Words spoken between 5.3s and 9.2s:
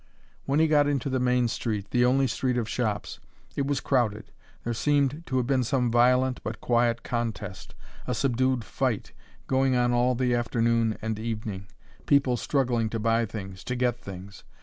have been some violent but quiet contest, a subdued fight,